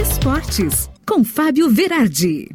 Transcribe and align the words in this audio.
Esportes, 0.00 0.88
com 1.04 1.24
Fábio 1.24 1.68
Verardi. 1.68 2.50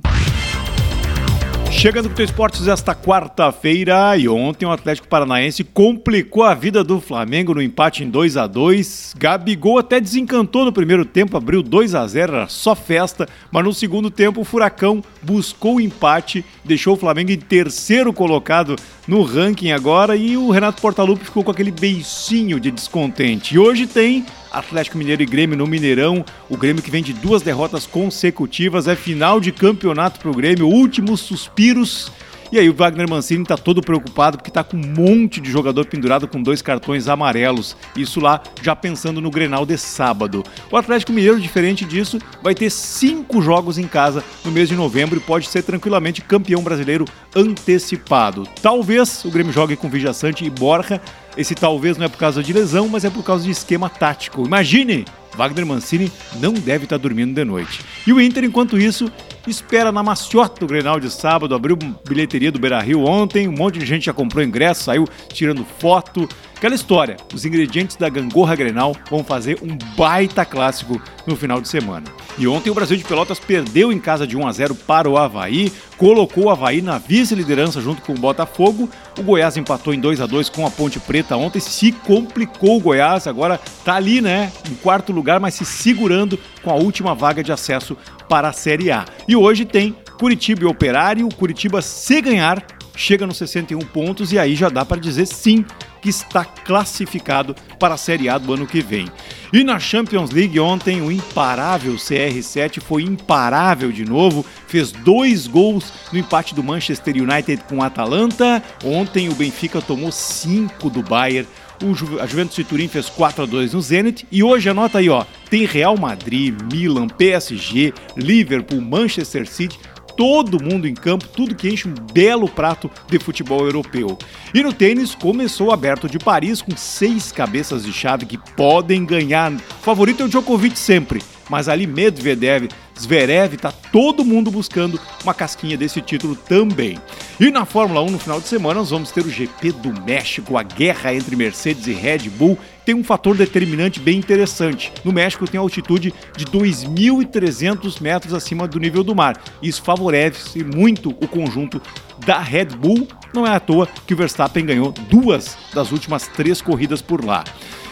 Chegando 1.69 2.09
com 2.09 2.21
o 2.21 2.23
Esportes 2.23 2.69
esta 2.69 2.96
quarta-feira 2.96 4.16
e 4.16 4.29
ontem 4.29 4.66
o 4.66 4.71
Atlético 4.71 5.10
Paranaense 5.10 5.62
complicou 5.62 6.44
a 6.44 6.54
vida 6.54 6.86
do 6.86 7.02
Flamengo 7.02 7.54
no 7.54 7.62
empate 7.62 8.02
em 8.02 8.10
2 8.10 8.38
a 8.38 8.48
2 8.48 9.16
Gabigol 9.18 9.78
até 9.78 10.00
desencantou 10.00 10.64
no 10.64 10.71
primeiro 10.71 11.04
tempo, 11.04 11.36
abriu 11.36 11.62
2 11.62 11.95
a 11.95 12.07
0 12.07 12.34
era 12.34 12.48
só 12.48 12.73
festa, 12.73 13.27
mas 13.52 13.66
no 13.66 13.73
segundo 13.73 14.10
tempo 14.10 14.39
o 14.39 14.46
Furacão 14.46 15.04
buscou 15.21 15.75
o 15.75 15.82
empate, 15.82 16.46
deixou 16.64 16.94
o 16.94 16.98
Flamengo 16.98 17.32
em 17.32 17.39
terceiro 17.39 18.14
colocado 18.14 18.78
no 19.05 19.21
ranking 19.21 19.71
agora 19.71 20.16
e 20.16 20.38
o 20.38 20.50
Renato 20.50 20.82
Portaluppi 20.82 21.25
ficou 21.25 21.44
com 21.44 21.52
aquele 21.52 21.71
beicinho 21.71 22.57
de 22.57 22.71
descontente. 22.71 23.55
E 23.55 23.60
hoje 23.60 23.86
tem 23.86 24.25
Atlético 24.54 24.97
Mineiro 24.97 25.23
e 25.23 25.25
Grêmio 25.25 25.57
no 25.57 25.65
Mineirão. 25.67 26.23
O 26.47 26.55
Grêmio 26.55 26.83
que 26.83 26.91
vem 26.91 27.02
de 27.02 27.11
duas 27.11 27.41
derrotas 27.41 27.88
consecutivas, 27.88 28.88
é 28.88 28.95
final 28.95 29.39
de 29.39 29.52
campeonato 29.52 30.20
para 30.20 30.30
o 30.30 30.35
Grêmio, 30.35 30.67
últimos 30.67 31.21
suspiros 31.21 32.11
e 32.53 32.59
aí 32.59 32.70
o 32.70 32.73
Wagner 32.75 33.09
Mancini 33.09 33.43
tá 33.43 33.57
todo 33.57 33.81
preocupado 33.81 34.38
porque 34.38 34.52
tá 34.52 34.63
com 34.63 34.77
um 34.77 34.94
monte 34.95 35.41
de 35.41 35.49
jogador 35.49 35.88
pendurado 35.88 36.27
com 36.27 36.39
dois 36.39 36.61
cartões 36.61 37.07
amarelos. 37.07 37.75
Isso 37.98 38.20
lá 38.20 38.44
já 38.61 38.75
pensando 38.75 39.20
no 39.20 39.31
Grenal 39.31 39.66
de 39.66 39.75
sábado. 39.75 40.44
O 40.70 40.77
Atlético 40.77 41.11
Mineiro, 41.11 41.41
diferente 41.41 41.84
disso, 41.84 42.20
vai 42.44 42.53
ter 42.53 42.70
cinco 42.70 43.41
jogos 43.41 43.80
em 43.80 43.88
casa 43.88 44.23
no 44.45 44.52
mês 44.52 44.70
de 44.70 44.75
novembro 44.75 45.17
e 45.17 45.20
pode 45.20 45.47
ser 45.47 45.63
tranquilamente 45.63 46.21
campeão 46.21 46.61
brasileiro 46.61 47.05
antecipado. 47.35 48.47
Talvez 48.61 49.25
o 49.25 49.31
Grêmio 49.31 49.52
jogue 49.52 49.75
com 49.75 49.89
Vijaçante 49.89 50.45
e 50.45 50.49
Borja. 50.52 51.02
Esse 51.35 51.55
talvez 51.55 51.97
não 51.97 52.05
é 52.05 52.09
por 52.09 52.20
causa 52.20 52.44
de 52.44 52.53
lesão, 52.53 52.88
mas 52.88 53.03
é 53.03 53.09
por 53.09 53.23
causa 53.23 53.45
de 53.45 53.49
esquema 53.49 53.89
tático. 53.89 54.45
Imagine! 54.45 55.05
Wagner 55.35 55.66
Mancini 55.66 56.11
não 56.39 56.53
deve 56.53 56.83
estar 56.83 56.97
dormindo 56.97 57.33
de 57.33 57.44
noite. 57.44 57.81
E 58.05 58.13
o 58.13 58.22
Inter, 58.22 58.44
enquanto 58.44 58.77
isso, 58.77 59.11
espera 59.49 59.91
na 59.91 60.02
maciota 60.02 60.59
do 60.59 60.67
Grenal 60.67 60.99
de 60.99 61.09
sábado, 61.09 61.53
abriu 61.53 61.77
bilheteria 62.08 62.52
do 62.52 62.59
Beira-Rio 62.59 63.03
ontem, 63.03 63.47
um 63.47 63.52
monte 63.52 63.80
de 63.80 63.85
gente 63.85 64.05
já 64.05 64.13
comprou 64.13 64.44
ingresso, 64.44 64.83
saiu 64.83 65.08
tirando 65.30 65.66
foto. 65.80 66.27
Aquela 66.64 66.75
história, 66.75 67.17
os 67.33 67.44
ingredientes 67.44 67.97
da 67.97 68.08
gangorra 68.08 68.56
Grenal 68.56 68.95
vão 69.09 69.22
fazer 69.22 69.59
um 69.61 69.78
baita 69.97 70.45
clássico 70.45 70.97
no 71.28 71.36
final 71.36 71.59
de 71.59 71.67
semana. 71.67 72.06
E 72.38 72.47
ontem 72.47 72.69
o 72.69 72.73
Brasil 72.73 72.95
de 72.95 73.03
Pelotas 73.03 73.38
perdeu 73.38 73.92
em 73.92 74.00
casa 74.00 74.25
de 74.25 74.38
1 74.38 74.47
a 74.47 74.52
0 74.53 74.73
para 74.73 75.09
o 75.09 75.17
Havaí, 75.17 75.69
colocou 75.97 76.45
o 76.45 76.50
Havaí 76.50 76.81
na 76.81 76.97
vice-liderança 76.97 77.81
junto 77.81 78.02
com 78.02 78.14
o 78.14 78.17
Botafogo. 78.17 78.89
O 79.19 79.23
Goiás 79.23 79.58
empatou 79.58 79.94
em 79.94 80.00
2 80.00 80.22
a 80.22 80.25
2 80.25 80.47
com 80.47 80.66
a 80.66 80.72
Ponte 80.72 81.02
Preta 81.02 81.36
ontem, 81.36 81.59
se 81.59 81.91
complicou 81.91 82.78
o 82.78 82.80
Goiás, 82.80 83.28
agora 83.28 83.59
tá 83.84 83.95
ali, 83.95 84.22
né, 84.22 84.50
em 84.72 84.75
quarto 84.75 85.11
lugar, 85.11 85.41
mas 85.41 85.56
se 85.56 85.66
segurando 85.66 86.39
com 86.64 86.72
a 86.72 86.75
última 86.75 87.14
vaga 87.14 87.44
de 87.44 87.52
acesso 87.52 87.97
para 88.30 88.47
a 88.47 88.53
Série 88.53 88.89
A. 88.89 89.03
E 89.28 89.36
hoje 89.36 89.66
tem 89.66 89.94
Curitiba 90.17 90.64
e 90.64 90.66
Operário, 90.66 91.28
Curitiba 91.28 91.81
se 91.81 92.22
ganhar 92.22 92.66
chega 92.95 93.25
nos 93.25 93.38
61 93.38 93.80
pontos 93.80 94.31
e 94.31 94.39
aí 94.39 94.56
já 94.56 94.69
dá 94.69 94.86
para 94.86 95.02
dizer 95.02 95.25
sim 95.25 95.66
que 96.04 96.09
está 96.09 96.44
classificado 96.44 97.56
para 97.80 97.94
a 97.94 97.98
Série 97.98 98.28
A 98.28 98.38
do 98.38 98.54
ano 98.54 98.68
que 98.68 98.82
vem. 98.82 99.08
E 99.54 99.64
na 99.64 99.80
Champions 99.80 100.32
League 100.32 100.59
ontem 100.59 101.02
o 101.02 101.09
imparável 101.09 101.96
CR7 101.96 102.82
foi 102.82 103.04
imparável 103.04 103.90
de 103.90 104.04
novo, 104.04 104.46
fez 104.68 104.92
dois 104.92 105.48
gols 105.48 105.94
no 106.12 106.20
empate 106.20 106.54
do 106.54 106.62
Manchester 106.62 107.16
United 107.16 107.64
com 107.70 107.78
o 107.78 107.84
Atalanta. 107.84 108.62
Ontem 108.84 109.30
o 109.30 109.34
Benfica 109.34 109.81
tomou 109.81 110.12
cinco 110.12 110.90
do 110.90 111.02
Bayern. 111.02 111.48
O 111.81 111.94
Ju 111.96 112.20
a 112.20 112.26
Juventus 112.26 112.56
de 112.56 112.64
Turim 112.64 112.88
fez 112.88 113.09
4 113.09 113.44
a 113.44 113.46
2 113.46 113.74
no 113.74 113.81
Zenit 113.81 114.28
e 114.31 114.44
hoje 114.44 114.70
anota 114.70 115.00
aí, 115.00 115.09
ó, 115.09 115.26
tem 115.50 115.66
Real 115.66 115.98
Madrid, 115.98 116.56
Milan, 116.72 117.08
PSG, 117.08 117.94
Liverpool, 118.16 118.80
Manchester 118.80 119.48
City, 119.48 119.78
todo 120.16 120.64
mundo 120.64 120.88
em 120.88 120.94
campo, 120.94 121.28
tudo 121.28 121.56
que 121.56 121.69
enche 121.69 121.88
um 121.88 121.94
belo 122.14 122.47
prato 122.47 122.89
de 123.08 123.19
futebol 123.19 123.61
europeu. 123.61 124.18
E 124.53 124.62
no 124.62 124.74
tênis, 124.74 125.16
começou 125.16 125.68
o 125.68 125.72
aberto 125.72 126.09
de 126.09 126.19
Paris 126.19 126.62
com 126.62 126.75
seis 126.75 127.31
cabeças 127.31 127.84
de 127.84 127.94
chave 127.94 128.25
que 128.25 128.38
podem 128.38 129.06
ganhar. 129.06 129.51
O 129.51 129.59
favorito 129.81 130.24
é 130.24 130.25
o 130.25 130.29
Djokovic 130.29 130.78
sempre, 130.78 131.22
mas 131.50 131.68
ali 131.68 131.85
Medvedev, 131.85 132.69
Zverev, 133.00 133.57
tá 133.57 133.72
todo 133.72 134.24
mundo 134.24 134.51
buscando 134.51 135.00
uma 135.24 135.34
casquinha 135.34 135.78
desse 135.78 136.01
título 136.01 136.35
também. 136.35 136.97
E 137.40 137.50
na 137.50 137.66
Fórmula 137.66 138.01
1 138.01 138.12
no 138.12 138.19
final 138.19 138.40
de 138.40 138.47
semana 138.47 138.80
nós 138.80 138.91
vamos 138.91 139.12
ter 139.12 139.25
o 139.25 139.30
GP 139.30 139.72
do 139.74 140.01
México, 140.03 140.57
a 140.57 140.63
guerra 140.63 141.13
entre 141.13 141.35
Mercedes 141.35 141.88
e 141.88 141.94
Red 141.94 142.30
Bull. 142.30 142.57
Tem 142.85 142.94
um 142.94 143.03
fator 143.03 143.35
determinante 143.38 143.99
bem 143.99 144.17
interessante. 144.17 144.91
No 145.05 145.13
México 145.13 145.47
tem 145.47 145.59
altitude 145.59 146.13
de 146.35 146.45
2.300 146.45 148.01
metros 148.01 148.33
acima 148.33 148.67
do 148.67 148.79
nível 148.79 149.03
do 149.03 149.16
mar. 149.16 149.41
Isso 149.61 149.81
favorece 149.81 150.63
muito 150.63 151.11
o 151.11 151.27
conjunto 151.27 151.81
da 152.25 152.39
Red 152.39 152.66
Bull. 152.66 153.07
Não 153.33 153.47
é 153.47 153.51
à 153.51 153.59
toa 153.59 153.88
que 154.05 154.13
o 154.13 154.17
Verstappen 154.17 154.66
ganhou 154.66 154.91
duas 155.09 155.57
das 155.73 155.91
últimas 155.91 156.27
três 156.27 156.61
corridas 156.61 157.01
por 157.01 157.23
lá. 157.23 157.44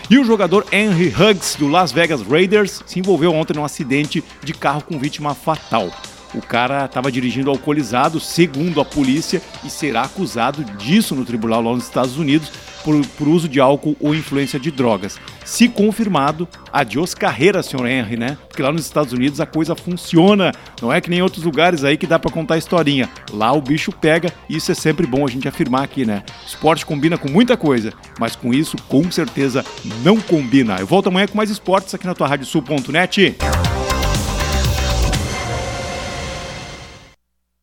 E 0.10 0.20
o 0.20 0.26
jogador 0.26 0.66
Henry 0.74 1.08
Huggs, 1.08 1.58
do 1.58 1.70
Las 1.70 1.94
Vegas 1.94 2.22
Raiders, 2.22 2.84
se 2.86 3.00
envolveu 3.00 3.34
ontem 3.34 3.54
num 3.54 3.64
acidente 3.64 4.22
de 4.44 4.54
carro 4.54 4.84
com 4.84 5.00
vítima 5.00 5.34
fatal. 5.34 5.90
O 6.34 6.42
cara 6.42 6.86
estava 6.86 7.12
dirigindo 7.12 7.50
alcoolizado, 7.50 8.20
segundo 8.20 8.82
a 8.82 8.86
polícia, 8.86 9.42
e 9.64 9.70
será 9.70 10.04
acusado 10.04 10.64
disso 10.78 11.16
no 11.16 11.26
tribunal 11.26 11.62
lá 11.62 11.72
nos 11.72 11.86
Estados 11.86 12.18
Unidos 12.18 12.52
por, 12.84 13.06
por 13.18 13.28
uso 13.28 13.48
de 13.48 13.60
álcool 13.60 13.96
ou 14.00 14.16
influência 14.16 14.60
de 14.60 14.72
drogas. 14.72 15.20
Se 15.46 15.68
confirmado, 15.68 16.48
adiós 16.72 17.14
carreira, 17.14 17.64
senhor 17.64 17.86
Henry, 17.88 18.18
né? 18.18 18.38
Porque 18.48 18.62
lá 18.62 18.72
nos 18.72 18.86
Estados 18.86 19.14
Unidos 19.14 19.40
a 19.40 19.46
coisa 19.46 19.76
funciona. 19.76 20.52
Não 20.82 20.92
é 20.92 21.02
que 21.02 21.10
nem 21.10 21.20
em 21.20 21.22
outros 21.22 21.44
lugares 21.44 21.84
aí 21.84 21.98
que 21.98 22.08
dá 22.08 22.20
para 22.20 22.32
contar 22.32 22.58
historinha. 22.58 23.10
Lá 23.32 23.52
o 23.52 23.62
bicho 23.62 23.92
pega 23.92 24.32
e 24.50 24.58
isso 24.58 24.72
é 24.72 24.76
sempre 24.76 25.08
bom 25.08 25.26
a 25.26 25.30
gente 25.30 25.48
afirmar 25.48 25.84
aqui, 25.84 26.06
né? 26.06 26.24
Esporte 26.46 26.86
combina 26.86 27.18
com 27.18 27.30
muita 27.30 27.58
coisa, 27.58 27.94
mas 28.20 28.36
com 28.36 28.54
isso, 28.54 28.78
com 28.88 29.10
certeza, 29.12 29.66
não 30.04 30.20
combina. 30.20 30.78
Eu 30.80 30.88
volto 30.88 31.08
amanhã 31.08 31.28
com 31.28 31.38
mais 31.38 31.50
esportes 31.50 31.94
aqui 31.94 32.06
na 32.06 32.14
tua 32.14 32.28
Rádio 32.28 32.46
Sul.net. 32.46 33.36